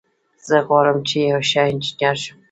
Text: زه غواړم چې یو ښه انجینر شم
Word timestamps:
زه 0.47 0.57
غواړم 0.67 0.97
چې 1.07 1.17
یو 1.31 1.41
ښه 1.49 1.61
انجینر 1.69 2.15
شم 2.21 2.37